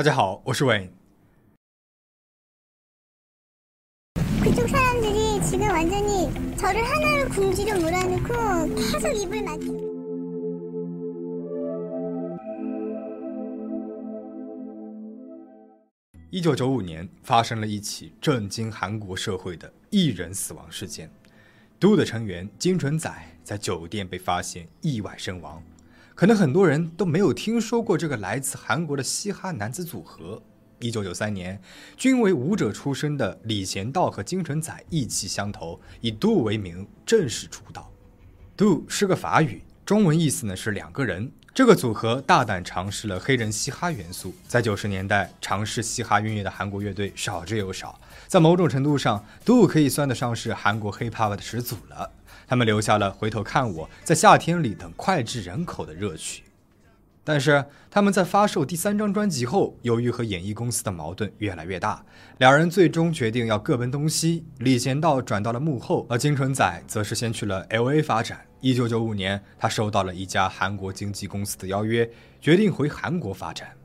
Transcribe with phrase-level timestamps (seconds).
[0.00, 0.88] 大家好，我是 Wayne。
[16.30, 21.10] 一九九五年发生了一起震惊韩国社会的艺人死亡事件，
[21.78, 25.62] 都的成员金纯宰在酒店被发现意外身亡。
[26.20, 30.42] 可能很多人都没有听说过这个来自韩国的嘻哈男子组合。
[30.78, 31.58] 一九九三年，
[31.96, 37.90] 均为舞者出身的李贤道和金纯宰意气相投，以 Do 为名正式出道。
[38.54, 41.32] Do 是个法语，中文意思呢是两个人。
[41.54, 52.12] 这个组合大胆尝试了黑人嘻哈元素，在九十年代尝试嘻哈音乐的韩国乐队少之又少，在某种程度上，Do 可以算得上是韩国 Hip Hop 的始祖了。
[52.50, 56.42] 他们留下了《回头看我》在夏天里等脍炙人口的热曲。
[57.22, 62.04] 但是他们在发售第三张专辑后，由于和演艺公司的矛盾越来越大，
[62.38, 64.44] 两人最终决定要各奔东西。
[64.58, 68.02] 李贤道转到了幕后，而金纯宰则是先去了 L.A.
[68.02, 68.44] 发展。
[68.60, 72.10] 一九九五年，他收到了一家韩国经纪公司的邀约，
[72.40, 73.76] 决定回韩国发展。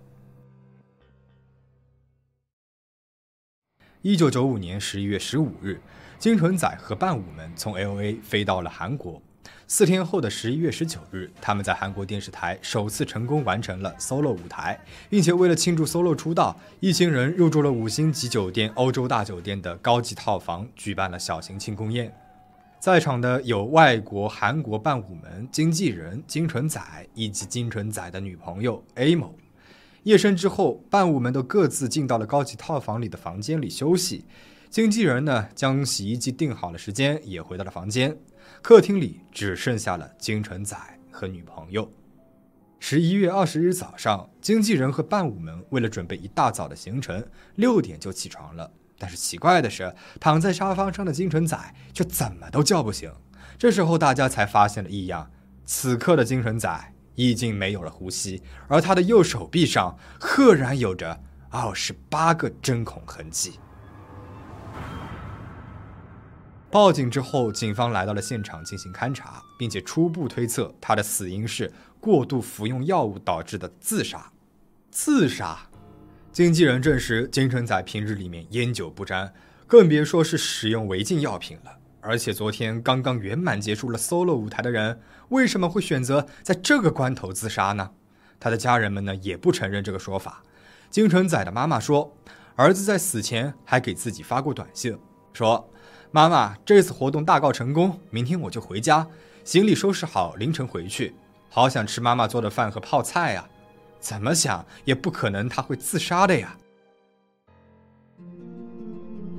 [4.01, 5.79] 一九九五年十一月十五日，
[6.25, 8.15] 金纯宰和伴舞们从 L.A.
[8.23, 9.21] 飞到了韩国。
[9.67, 22.11] 四天后的十一月十九日，他们在韩国电视台首次成功完成了 solo 舞台，并且为了庆祝 solo 出道，一行人入住了五星级酒店欧洲大酒店的高级套房，举办了小型庆功宴。
[22.79, 29.35] 在场的有外国、韩国伴舞们、经纪人金纯宰以及金纯宰的女朋友 A 某。
[30.01, 34.25] 夜深之后，伴舞们都各自进到了高级套房里的房间里休息。
[34.75, 38.13] 经纪人呢，将洗衣机定好了时间，也回到了房间。
[38.61, 40.75] 客厅里只剩下了金晨仔
[41.09, 41.89] 和女朋友。
[42.77, 47.25] 十一月二十日早上，经纪人和伴舞们为了准备一大早的行程，
[47.55, 48.69] 六点就起床了。
[48.99, 51.57] 但是奇怪的是，躺在沙发上的金晨仔
[51.93, 53.09] 却怎么都叫不醒。
[53.57, 55.31] 这时候大家才发现了异样，
[55.63, 61.17] 此刻的金晨仔已经没有了呼吸，而他的右手臂上赫然有着
[61.49, 63.57] 二十八个针孔痕迹。
[66.75, 71.71] 报警之后，警方来到了现场进行勘查，并且初步推测他的死因是
[72.01, 74.29] 过度服用药物导致的自杀。
[74.91, 75.57] 自杀，
[76.33, 79.33] 经纪人证实金纯宰平日里面烟酒不沾，
[79.65, 81.71] 更别说是使用违禁药品了。
[82.01, 84.99] 而且昨天刚刚圆满结束了 solo 舞台的人，
[85.29, 87.91] 为什么会选择在这个关头自杀呢？
[88.37, 90.43] 他的家人们呢也不承认这个说法。
[90.89, 92.13] 金纯宰的妈妈说，
[92.57, 94.99] 儿子在死前还给自己发过短信，
[95.31, 95.71] 说。
[96.11, 99.05] 妈妈，这次活动大告成功，明天我就回家，
[99.43, 101.13] 行李收拾好，凌晨回去。
[101.49, 103.47] 好想吃妈妈做的饭和泡菜呀！
[103.99, 106.55] 怎么想也不可能他会自杀的呀。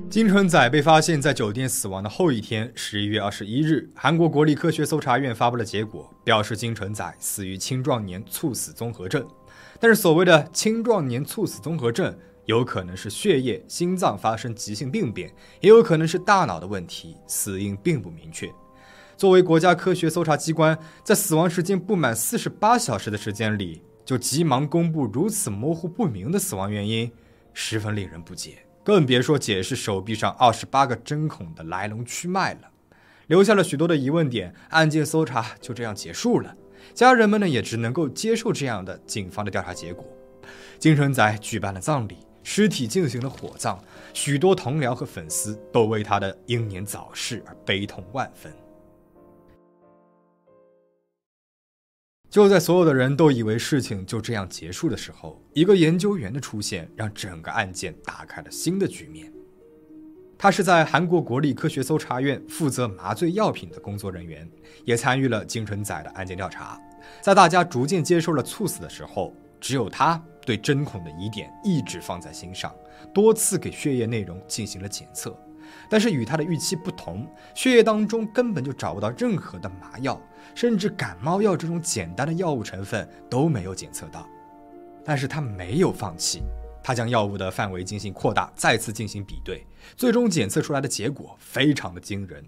[0.09, 9.27] 金纯宰被发现在酒店死亡的后一天，十一月二十一日，韩国国立科学搜查院发布了结果，表示金纯宰死于青壮年猝死综合症。
[9.79, 12.15] 但是所谓的青壮年猝死综合症。
[12.47, 18.49] 有可能是血液、心脏发生急性病变，也有可能是大脑的问题，死因并不明确。
[19.17, 27.11] 作为国家科学搜查机关，在死亡时间不满四十八小时的时间里，就急忙公布如此模糊不明的死亡原因，
[27.53, 28.59] 十分令人不解。
[28.81, 32.69] 更别说解释手臂上二十八个针孔的来龙去脉了，
[33.27, 34.55] 留下了许多的疑问点。
[34.69, 36.55] 案件搜查就这样结束了，
[36.93, 40.05] 家人们呢也只能够接受这样的警方的调查结果。
[40.79, 42.26] 金纯宰举办了葬礼。
[42.49, 43.77] 尸体进行了火葬，
[44.13, 48.49] 许多同僚和粉丝都为他的英年早逝而悲痛万分。
[52.29, 59.29] 就在所有的人都以为事情就这样结束的时候，一个研究员的出现让整个案件打开了新的局面。
[60.37, 64.49] 他是在韩国国立科学搜查院负责麻醉药品的工作人员，
[64.85, 66.79] 也参与了金纯宰的案件调查。
[67.21, 70.23] 在大家逐渐接受了猝死的时候，只有他。
[70.47, 72.73] 对针孔的疑点一直放在心上，
[73.13, 75.37] 多次给血液内容进行了检测，
[75.89, 80.21] 但是与他的预期不同，血液当中根本就找不到任何的麻药，
[80.55, 84.25] 甚至感冒药这种简单的药物成分都没有检测到。
[85.03, 86.41] 但是他没有放弃，
[86.81, 89.67] 他将药物的范围进行扩大，再次进行比对，
[89.97, 92.41] 最终检测出来的结果非常的惊人。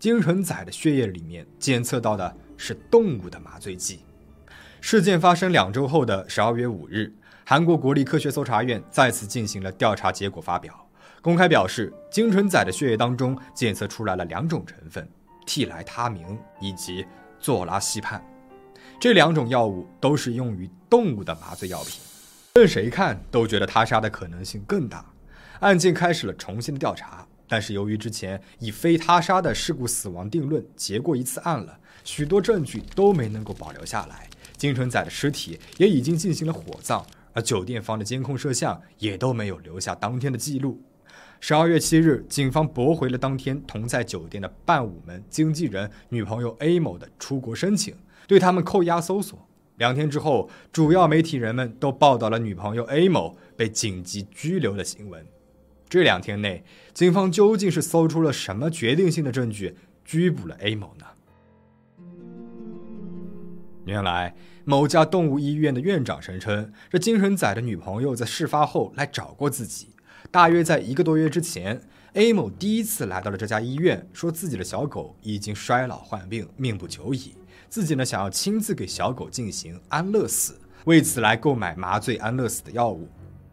[0.00, 4.00] 金纯仔的血液里面检测到的是动物的麻醉剂。
[4.80, 7.14] 事件发生两周后的十二月五日。
[7.48, 10.74] 韩国国立科学搜查院再次进行了调查结果发表，
[11.22, 15.08] 公开表示，金纯宰的血液当中检测出来了两种成分：
[15.46, 17.06] 替来他明以及
[17.40, 18.20] 唑拉西泮。
[18.98, 22.00] 这两种药物都是用于动物的麻醉药品。
[22.56, 25.06] 任谁看都觉得他杀的可能性更大。
[25.60, 34.28] 案件开始了重新的调查，但是由于之前以非他杀的事故死亡定论结过一次案了，许多证据都没能够保留下来。
[34.56, 40.80] 金纯仔的尸体也已经进行了火葬，而酒店方的监控摄像也都没有留下当天的记录。
[41.38, 47.94] 十二月七日，警方驳回了当天同在酒店的伴舞们经纪人女朋友 A 某的出国申请，
[48.26, 49.46] 对他们扣押搜索。
[49.76, 55.26] 两天之后，主要媒体人们都报道了女朋友 A 某被紧急拘留的新闻。
[55.90, 61.04] 这两天内，警方究竟是搜出了什么决定性的证据，拘捕了 A 某呢？
[63.86, 64.34] 原来，
[64.64, 69.90] 某家动物医院的院长声称，这精神仔的女朋友在事发后来找过自己。
[70.28, 71.80] 大约在一个多月之前
[72.14, 77.36] ，A 某第一次来到了这家医院，说自己的小狗已经衰老患病，命不久矣。
[77.68, 83.08] 自己呢，想要亲自给小狗进行安乐死，为此来购买麻醉安乐死的药物。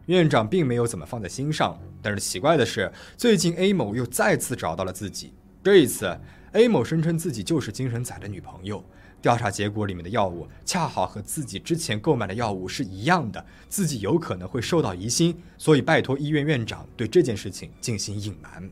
[0.06, 5.32] 院长并没有怎么放在心上，但是奇怪的是，最近 A 某又再次找到了自己。
[5.62, 6.18] 这一次
[6.54, 8.84] ，A 某声称自己就是精神仔的女朋友。
[9.24, 18.70] 调查结果里面的药物恰好和自己之前购买的药物是一样的，自己有可能会受到疑心，所以拜托医院院长对这件事情进行隐瞒。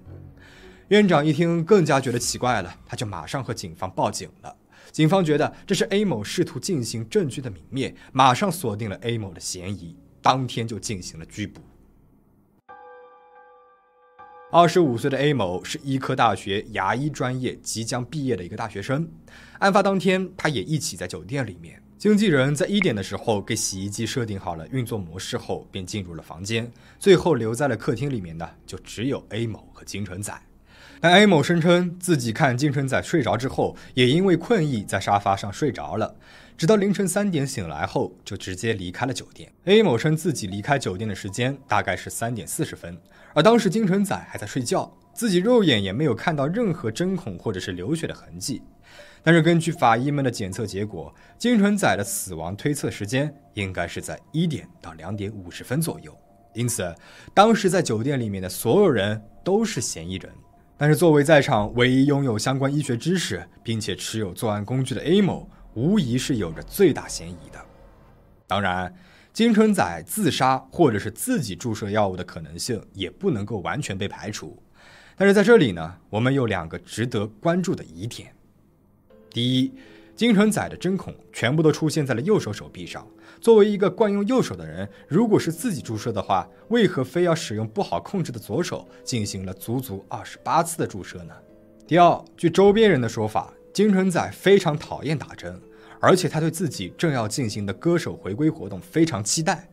[0.88, 4.54] 院长一听更加觉得奇怪了，他就马上和警方报警了。
[4.90, 11.62] 警方觉得这是 A 某试图进行证据的泯灭，马上锁定了 A 某的嫌疑，当天就进行了拘捕。
[14.54, 19.08] 二十五岁的 A 某是医科大学牙医专业即将毕业的一个大学生。
[19.60, 21.82] 案发当天，他也一起在酒店里面。
[21.96, 26.70] 经纪人在一点的时候给洗衣机设定好了运作模式后，便进入了房间。
[26.99, 30.38] 最后留在了客厅里面的就只有 A 某和金城仔。
[31.00, 36.14] 但 A 某声称自己看金城仔睡着之后，也因为困意在沙发上睡着了。
[36.56, 39.50] 直到凌晨三点醒来后，就直接离开了酒店。
[39.64, 42.96] A 某称自己离开酒店的时间大概是三点四十分，
[43.34, 48.62] 而当时金城仔还在睡觉，自己肉眼也没有看到任何针孔或者是流血的痕迹。
[49.25, 56.17] 但是根据法医们的检测结果，金城仔的死亡推测时间应该是在一点到两点五十分左右，
[56.55, 56.94] 因此
[57.32, 60.31] 当时在酒店里面的所有人都是嫌疑人。
[60.82, 65.49] 但是作为在场唯一拥有相关医学知识并且持有作案工具的 A 某。
[65.75, 67.64] 无疑是有着最大嫌疑的。
[68.49, 68.93] 当然，
[69.32, 74.61] 金春仔自杀或者是自己注射药物的可能性也不能够完全被排除。
[75.14, 78.35] 但是在这里呢，我们有两个值得关注的疑点：
[79.31, 79.73] 第一，
[80.23, 83.05] 金城仔的针孔全部都出现在了右手手臂上。
[83.41, 91.35] 作为一个惯用右手的人，如果是自己注射的话，为何非要使用不好控制的左手进行了足足二十八次的注射呢？
[91.89, 93.53] 第二，据周边人的说法。
[93.73, 95.61] 金城仔非常讨厌打针，
[95.99, 99.69] 而且他对自己正要进行的歌手回归活动非常期待。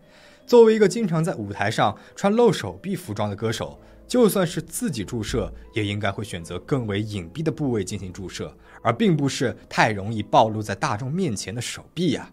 [0.47, 12.31] 作为一个经常在舞台上穿露手臂服装的歌手，就算是自己注射，也应该会选择更为隐蔽的部位进行注射，而并不是太容易暴露在大众面前的手臂呀。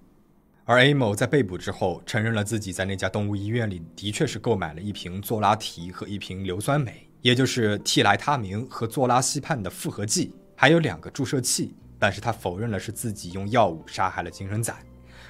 [0.64, 10.34] 而 A 某在被捕之后，承认了自己在那家动物医院里的确是购买了一瓶唑拉提和一瓶硫酸镁，也就是替来他明和唑拉西泮的复合剂。
[10.56, 14.74] 还有两个注射器，但是他否认了是自己用药物杀害了金生仔，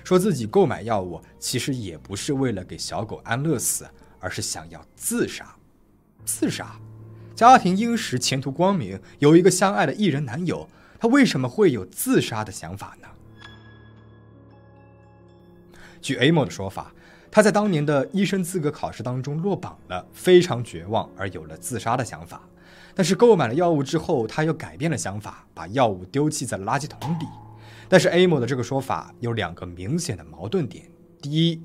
[0.05, 3.87] 说自己购买药物其实也不是为了给小狗安乐死，
[4.19, 5.55] 而是想要自杀。
[6.25, 6.81] 自杀，
[7.35, 10.67] 家庭殷实，前途光明，有一个相爱的艺人男友，
[10.99, 13.09] 他为什么会有自杀的想法呢？
[16.01, 16.93] 据 A 某的说法，
[17.31, 22.43] 他在当年的医生资格考试当中落榜了，非常绝望，而有了自杀的想法。
[22.95, 27.27] 但是购买了药物之后，他又改变了想法，把药物丢弃在了垃圾桶里。
[27.89, 31.63] 但是 A 某的这个说法有两个明显的矛盾点：第一，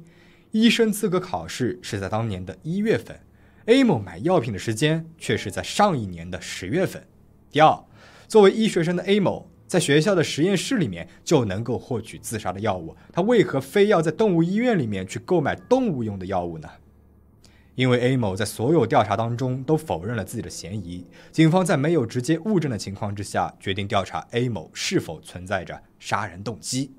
[0.51, 3.19] 医生资格考试是在当年的一月份
[3.65, 7.01] ，A 某买药品的时间却是在上一年的十月份；
[7.49, 7.83] 第二，
[8.31, 16.69] 作为医学生的 A 某，在学校的实验室里面就能够获取自杀的药物，他为何非要在动物医院里面去购买动物用的药物呢？
[17.75, 26.93] 因为 A 某在所有调查当中都否认了自己的嫌疑，警方在没有直接物证的情况之下，决定调查 A 某是否存在着杀人动机。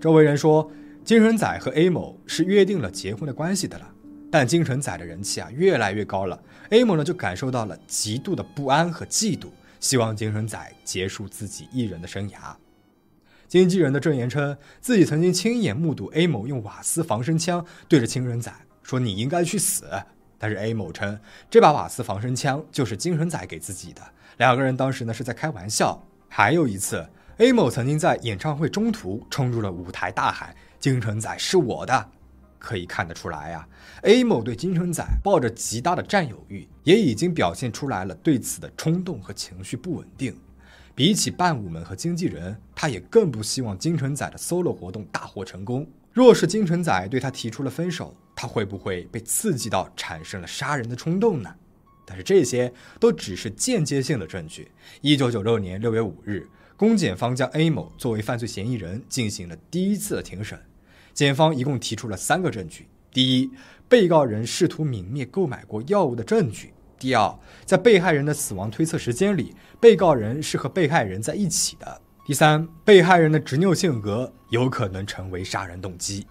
[0.00, 0.68] 周围人说，
[1.04, 3.91] 金城仔和 A 某是约定了结婚的关系的了，
[4.32, 9.48] 但金城仔的人气啊越来越高了，A 某呢就感受到了极度的不安和嫉妒，
[9.78, 12.36] 希望金城仔结束自己艺人的生涯。
[13.46, 18.50] 经纪人的证言称，自己曾经亲眼目睹 A 某用瓦斯防身枪对着金城仔
[18.82, 19.84] 说：“你应该去死。”
[20.38, 21.20] 但是 A 某称，
[21.50, 24.00] 这把瓦斯防身枪就是金城仔给自己的，
[24.38, 26.02] 两个人当时呢是在开玩笑。
[26.30, 32.08] 还有一次 A 某曾经在演唱会中途冲入了舞台，大喊“金城仔是我的”。
[32.62, 33.68] 可以看得出来呀
[34.02, 40.38] ，A 某对金城仔抱着极大的占有欲，也已经表现出来了对此的冲动和情绪不稳定。
[40.94, 45.84] 比起伴舞们和经纪人，他也更不希望金城仔的 solo 活动大获成功。
[46.12, 51.52] 若是金城仔对他提出了分手，他会不会被刺激到产生了杀人的冲动呢？
[52.04, 54.70] 但是这些都只是间接性的证据。
[55.00, 60.60] 一九九六年六月五日，公检方将 A 某作为犯罪嫌疑人进行了第一次的庭审。
[61.12, 63.50] 检方一共提出了三个证据：第一，
[63.88, 71.86] 被告人试图泯灭购买过药物的证据；第二，在被害人的死亡推测时间里，被告人是和被害人在一起的；
[72.24, 76.26] 第三，被害人的执拗性格有可能成为杀人动机。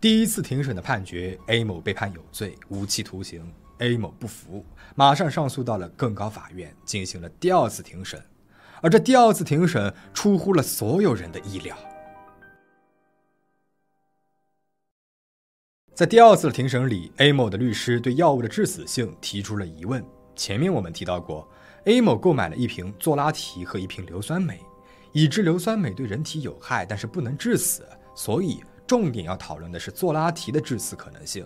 [0.00, 3.42] 第一次庭审的判决，A 某被判有罪，无期徒刑。
[3.78, 4.64] A 某不服，
[4.94, 8.20] 马上上诉到了更高法院，进行了第二次庭审。
[8.80, 11.76] 而这第二次庭审出乎了所有人的意料。
[15.98, 20.00] 在第二次的庭审里，A 某的律师对药物的致死性提出了疑问。
[20.36, 21.44] 前面我们提到过
[21.86, 24.60] ，A 某购买了一瓶唑拉提和一瓶硫酸镁，
[25.10, 31.44] 已知硫酸镁对人体有害，但是不能致死，所以重点要讨论的是唑拉提的致死可能性。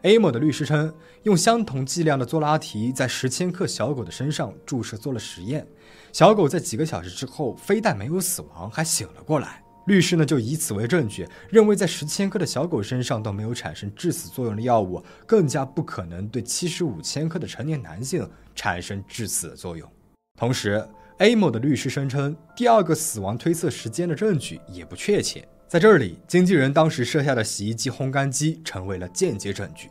[0.00, 0.90] A 某的律师称，
[1.24, 5.68] 用相同剂量的唑拉提在十千克小狗的身上注射做了实验，
[6.10, 9.62] 小狗在几个小时之后非但没有死亡，还醒了过来。
[9.88, 19.90] 律师呢就以此为证据，认为在十千克的小狗身上都没有产生致死作用的药物，更加不可能对七十五千克的成年男性产生致死的作用。
[20.38, 25.48] 同时，A 某的律师声称，第二个死亡推测时间的证据也不确切。
[25.66, 29.88] 在这里，经纪人当时设下的洗衣机烘干机成为了间接证据。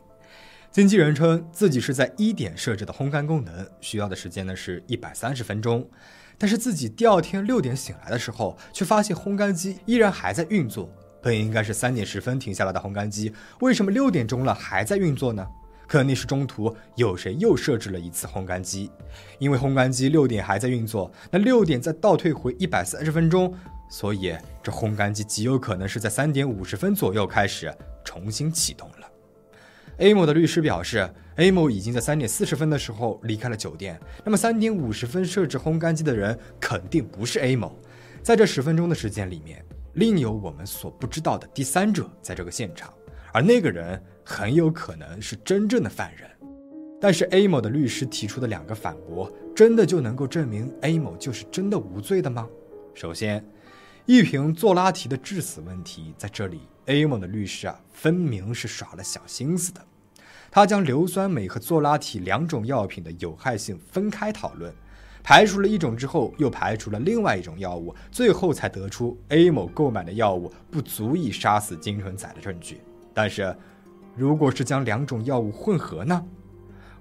[0.70, 5.88] 经纪人称自己是在一点设置的烘干功能，需要的时间呢是一百三十分钟。
[6.38, 10.88] 但是自己第二天六点醒来的时候，却发现烘干机依然还在运作。
[11.20, 15.44] 本应该是三点十分停下来的烘干机，为什么六点钟了还在运作呢？
[15.88, 18.90] 肯定是中途有谁又设置了一次烘干机。
[19.38, 23.52] 因为烘干机六点还在运作，那六点再倒退回一百三十分钟，
[23.90, 29.07] 所以这烘干机极有可能是在三点五十分左右开始重新启动了。
[29.98, 33.98] A 某的律师表示，A 某已经在三点四十分的时候离开了酒店。
[34.24, 37.76] 那么三点五十分设置烘干机的人肯定不是 A 某。
[38.22, 39.64] 在这十分钟的时间里面，
[39.94, 42.94] 另有我们所不知道的第三者在这个现场，
[43.32, 46.30] 而那个人很有可能是真正的犯人。
[47.00, 52.48] 但是 A 某的律师提出的两个反驳，真的就能够证明 A 某就是真的无罪的吗？
[52.94, 53.44] 首先，
[54.08, 56.62] 一瓶唑拉提的致死问题在这里。
[56.86, 59.84] A 某的律师啊，分明是耍了小心思的。
[60.50, 64.72] 他将硫酸镁和唑拉提两种药品的有害性分开讨论，
[65.22, 72.80] 排除了一种之后，又排除了另外一种药物，最后才得出 A 某购买的药物不足以杀死金纯仔的证据。
[73.12, 73.54] 但是，
[74.16, 76.24] 如果是将两种药物混合呢？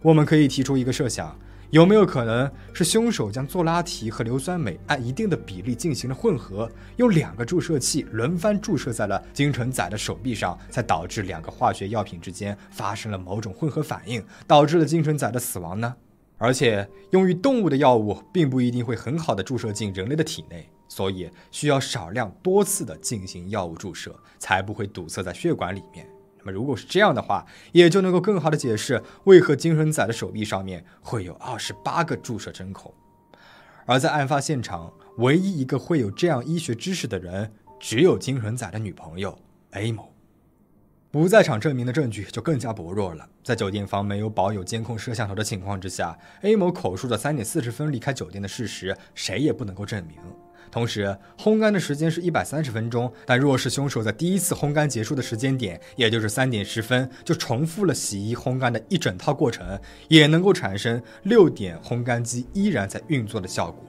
[0.01, 1.33] 我们可以提出一个设想。
[1.69, 15.93] 有没有可能是凶手将唑拉提和硫酸镁按一定的比例进行了混合，用两个注射器轮番注射在了金城仔的手臂上，才导致两个化学药品之间发生了某种混合反应，导致了金城仔的死亡呢？
[16.37, 26.07] 而且，用于动物的药物并不一定会很好的注射进人类的体内，所以需要少量多次的进行药物注射，才不会堵塞在血管里面。
[26.51, 32.93] 如果是这样的话，也就能够更好的解释为何金神仔的手臂上面会有二十八个注射针孔。
[33.85, 39.39] 而在案发现场，唯一一个会有这样医学知识的人，只有金神仔的女朋友
[39.71, 40.11] A 某。
[41.09, 43.27] 不在场证明的证据就更加薄弱了。
[43.41, 50.17] 在酒店方没有保有监控摄像头的情况之下，A 某口述的三点四十分离开酒店的事实，谁也不能够证明。
[50.71, 63.83] 同时，烘干的时间是一百三十分钟，但若是凶手在第一次烘干结束的时间点，也就是三点十分，就重复了洗衣烘干的一整套过程，也能够产生六点烘干机依然在运作的效果。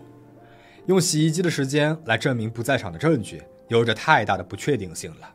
[0.87, 5.35] 用洗衣机的时间来证明不在场的证据，有着太大的不确定性了。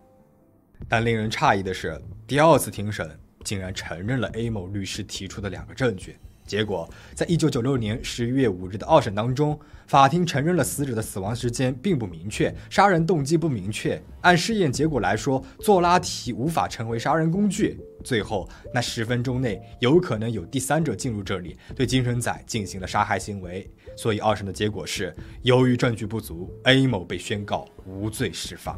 [0.88, 3.10] 但令人诧异的是，第二次庭审
[3.44, 6.18] 竟然承认了 A 某律师提出的两个证据。
[6.46, 9.58] 结果，在一九九六年十一月五日的二审当中，
[9.88, 14.02] 法庭承认了死者的死亡时间并不明确，杀人动机不明确。
[14.22, 17.80] 按试验结果来说，做拉提无法成为杀人工具。
[18.04, 23.70] 最后，那十分钟内有可能有第三者进入这里，对金神仔进行了杀害行为。
[23.96, 28.78] 所以，二审的结果是，由于证据不足，A 某被宣告无罪释放。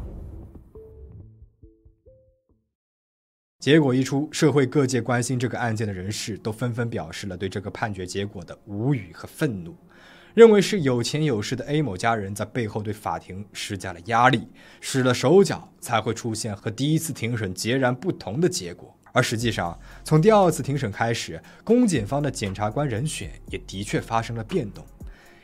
[3.66, 9.74] 结果一出，社会各界关心这个案件的人士都纷纷表示了对这个判决结果的无语和愤怒。
[10.34, 14.46] 认为是有钱有势的 A 某家人在背后对法庭施加了压力，
[14.80, 18.96] 使了手脚，才会出现和第一次庭审截然不同的结果。
[19.10, 24.86] 而实际上，从第二次庭审开始，公检方的检察官人选也的确发生了变动。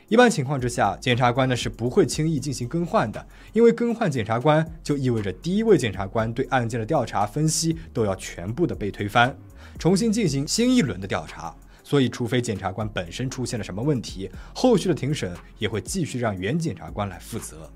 [0.07, 9.35] 一般情况之下，检察官呢是不会轻易进行更换的，因为更换检察官就意味着第一位检察官对案件的调查分析都要全部的被推翻，
[9.79, 11.55] 重新进行新一轮的调查。
[11.85, 17.69] 所以，除非检察官本身出现了什么问题，后续的庭审也会继续让原检察官来负责。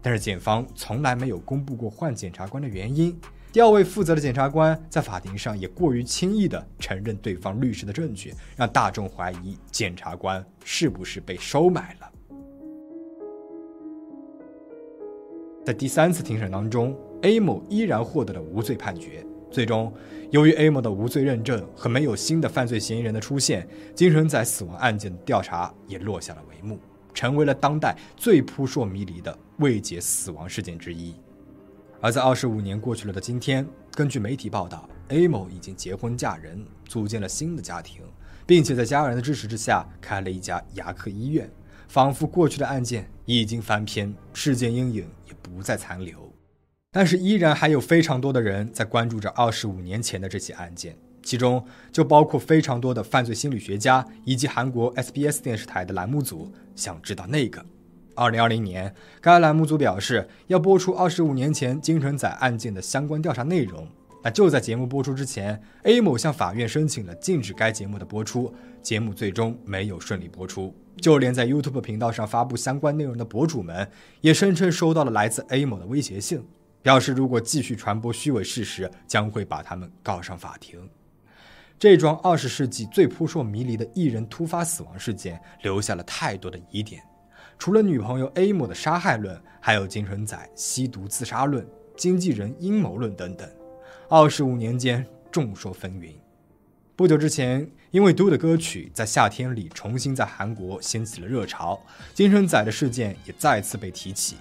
[0.00, 3.14] 但是，检方从来没有公布过换检察官的原因。
[3.52, 12.12] 第二位负责的检察官在法庭上也过于轻易地承认对方律师的证据，让大众怀疑检察官是不是被收买了。
[15.64, 19.26] 在第三次庭审当中，A 某依然获得了无罪判决。
[19.50, 19.92] 最终，
[20.30, 23.66] 由于 A 某的无罪认证和没有新的犯罪嫌疑人的出现，
[23.96, 26.78] 金纯仔死亡案件的调查也落下了帷幕，
[27.12, 31.16] 成为了当代最扑朔迷离的未解死亡事件之一。
[32.02, 38.00] 而在二十五年过去了的今天，根据媒体报道，A 某已经结婚嫁人，组建了新的家庭，
[38.46, 41.50] 并且在家人的支持之下开了一家牙科医院，
[41.88, 46.32] 仿佛过去的案件已经翻篇，事件阴影也不再残留。
[46.90, 57.62] 但是，依然还有非常多的人在关注着二十五年前的这起案件，其中就包括非常多的犯罪心理学家以及韩国 SBS 电视台的栏目组想知道那个。
[58.20, 63.88] 二零二零年，该栏目组表示要播出二十五年前金城仔案件的相关调查内容。
[64.22, 70.74] 那就在节目播出之前，A 某向法院申请了禁止该节目的播出，节目最终没有顺利播出。
[70.98, 76.46] 就连在 YouTube 频道上发布相关内容的博主们，也声称收到了来自 A 某的威胁信，
[76.82, 80.78] 表示如果继续传播虚伪事实，将会把他们告上法庭。
[81.78, 87.02] 这桩二十世纪最扑朔迷离的艺人突发死亡事件，留下了太多的疑点。
[87.60, 93.46] 除了女朋友 A 某的杀害论，还有金纯仔吸毒自杀论、经纪人阴谋论等等。
[94.08, 96.14] 二十五年间，众说纷纭。
[96.96, 101.78] 不久之前，因为《Do》的歌曲在夏天里重新在韩国掀起了热潮，
[102.14, 104.36] 金纯仔的事件也再次被提起。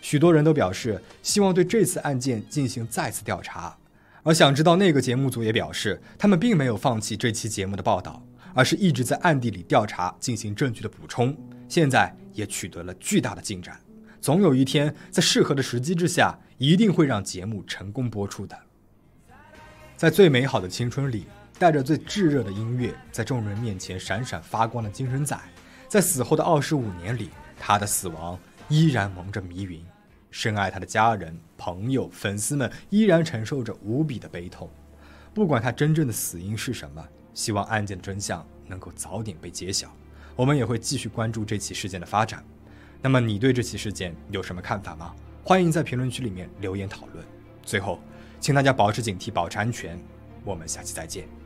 [0.00, 3.76] 许多人都表示希望对这次案件进行再次调查。
[4.22, 8.22] 而想知道那个节目组也表示，他们并没有放弃这期节目的报道，
[8.54, 11.36] 而是一直在暗地里调查，进行证据的补充。
[11.70, 13.80] 现在也取得了巨大的进展，
[14.20, 18.58] 总有一天在适合的时机之下，一定会让节目成功播出的。
[19.96, 21.28] 在最美好的青春里，
[21.60, 25.38] 带着最炙热的音乐，在众人面前闪闪发光的精神仔，
[25.86, 28.36] 在死后的二十五年里，他的死亡
[28.68, 29.80] 依然蒙着迷云，
[30.32, 34.68] 深爱他的家人、朋友、粉丝们依然承受着无比的悲痛。
[35.32, 39.94] 不管他真正的死因是什么，希望案件的真相能够早点被揭晓。
[40.40, 42.42] 我们也会继续关注这起事件的发展。
[43.02, 45.14] 那么，你对这起事件有什么看法吗？
[45.44, 47.22] 欢迎在评论区里面留言讨论。
[47.62, 48.00] 最后，
[48.40, 50.02] 请大家保持警惕，保持安全。
[50.42, 51.39] 我们下期再见。